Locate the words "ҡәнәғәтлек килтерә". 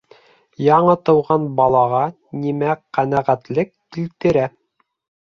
2.99-4.49